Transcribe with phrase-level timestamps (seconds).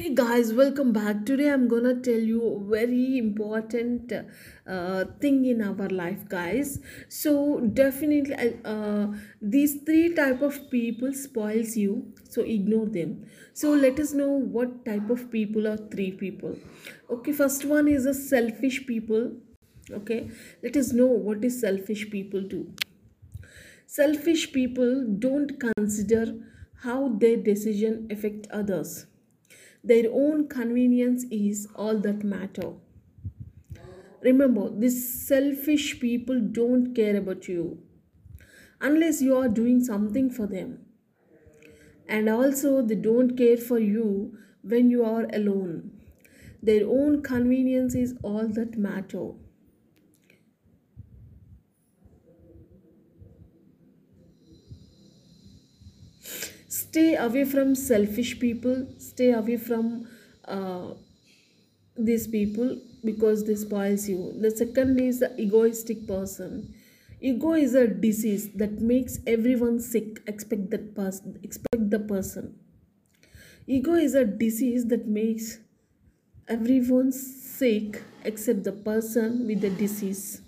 [0.00, 1.26] Hey guys, welcome back.
[1.26, 4.10] Today I'm gonna tell you very important
[4.66, 6.78] uh, thing in our life, guys.
[7.10, 9.08] So definitely, uh,
[9.42, 12.14] these three type of people spoils you.
[12.30, 13.26] So ignore them.
[13.52, 16.56] So let us know what type of people are three people.
[17.10, 19.32] Okay, first one is a selfish people.
[19.92, 20.30] Okay,
[20.62, 22.72] let us know what is selfish people do.
[23.84, 26.26] Selfish people don't consider
[26.88, 29.06] how their decision affect others
[29.82, 32.72] their own convenience is all that matter.
[34.22, 37.82] Remember, these selfish people don't care about you
[38.80, 40.84] unless you are doing something for them.
[42.08, 45.92] And also, they don't care for you when you are alone.
[46.62, 49.30] Their own convenience is all that matter.
[56.90, 58.84] Stay away from selfish people.
[58.98, 60.08] Stay away from
[60.44, 60.88] uh,
[61.96, 64.34] these people because they spoils you.
[64.40, 66.74] The second is the egoistic person.
[67.20, 70.20] Ego is a disease that makes everyone sick.
[70.26, 72.56] Expect that person expect the person.
[73.68, 75.58] Ego is a disease that makes
[76.48, 80.42] everyone sick except the person with the disease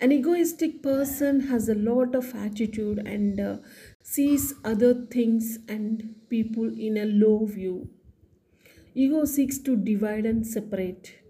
[0.00, 3.58] an egoistic person has a lot of attitude and uh,
[4.02, 7.88] sees other things and people in a low view
[8.94, 11.20] Ego seeks to divide and separate.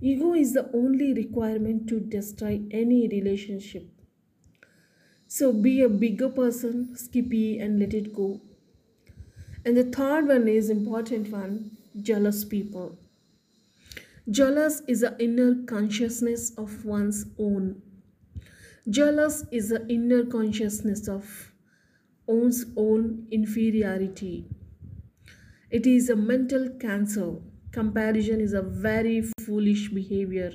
[0.00, 3.88] Ego is the only requirement to destroy any relationship.
[5.28, 8.40] So be a bigger person, skippy and let it go.
[9.64, 12.98] And the third one is important one, jealous people.
[14.30, 17.82] Jealous is the inner consciousness of one's own.
[18.90, 21.52] Jealous is the inner consciousness of
[22.26, 24.48] one's own inferiority.
[25.70, 27.36] It is a mental cancer.
[27.70, 30.50] Comparison is a very foolish behavior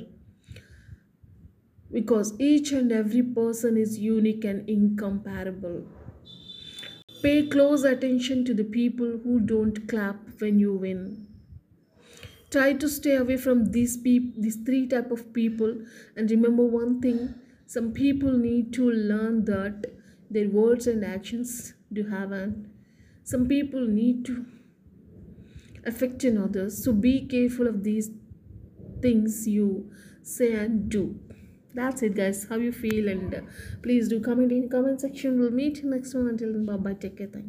[1.90, 5.88] because each and every person is unique and incomparable.
[7.24, 11.26] Pay close attention to the people who don't clap when you win.
[12.52, 15.72] Try to stay away from these peop- these three type of people
[16.16, 17.34] and remember one thing
[17.66, 19.86] some people need to learn that
[20.30, 22.70] their words and actions do have an
[23.24, 24.46] some people need to
[25.86, 26.84] affect in others.
[26.84, 28.12] So be careful of these
[29.02, 29.92] things you
[30.22, 31.20] say and do.
[31.74, 32.46] That's it, guys.
[32.50, 33.42] How you feel, and uh,
[33.82, 35.40] please do comment in comment section.
[35.40, 36.28] We'll meet next one.
[36.28, 36.94] Until then, bye bye.
[36.94, 37.28] Take care.
[37.28, 37.42] Thank.